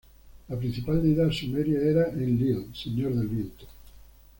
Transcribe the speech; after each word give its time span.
La 0.47 0.57
principal 0.57 0.99
deidad 1.03 1.29
sumeria 1.29 1.79
era 1.79 2.09
Enlil, 2.09 2.71
Señor 2.73 3.13
del 3.13 3.27
Viento. 3.27 3.67